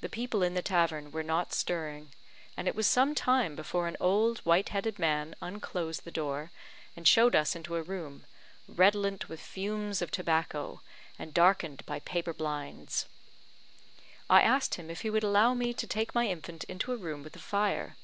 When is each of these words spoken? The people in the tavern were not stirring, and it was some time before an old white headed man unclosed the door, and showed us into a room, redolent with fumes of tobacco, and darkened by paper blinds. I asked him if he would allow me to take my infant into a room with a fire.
The 0.00 0.08
people 0.08 0.42
in 0.42 0.54
the 0.54 0.60
tavern 0.60 1.12
were 1.12 1.22
not 1.22 1.52
stirring, 1.54 2.10
and 2.56 2.66
it 2.66 2.74
was 2.74 2.88
some 2.88 3.14
time 3.14 3.54
before 3.54 3.86
an 3.86 3.96
old 4.00 4.38
white 4.40 4.70
headed 4.70 4.98
man 4.98 5.36
unclosed 5.40 6.02
the 6.02 6.10
door, 6.10 6.50
and 6.96 7.06
showed 7.06 7.36
us 7.36 7.54
into 7.54 7.76
a 7.76 7.82
room, 7.82 8.26
redolent 8.66 9.28
with 9.28 9.38
fumes 9.40 10.02
of 10.02 10.10
tobacco, 10.10 10.80
and 11.16 11.32
darkened 11.32 11.86
by 11.86 12.00
paper 12.00 12.32
blinds. 12.32 13.06
I 14.28 14.42
asked 14.42 14.74
him 14.74 14.90
if 14.90 15.02
he 15.02 15.10
would 15.10 15.22
allow 15.22 15.54
me 15.54 15.74
to 15.74 15.86
take 15.86 16.12
my 16.12 16.26
infant 16.26 16.64
into 16.64 16.90
a 16.92 16.96
room 16.96 17.22
with 17.22 17.36
a 17.36 17.38
fire. 17.38 17.96